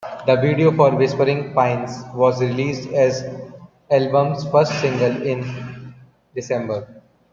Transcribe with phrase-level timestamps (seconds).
[0.27, 3.51] A video for "Whispering Pines" was released as the
[3.91, 5.93] album's first single in
[6.33, 7.03] December.